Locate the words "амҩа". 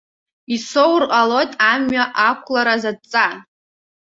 1.71-2.05